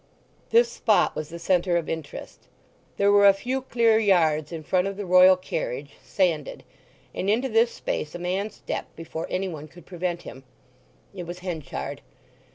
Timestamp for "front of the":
4.63-5.05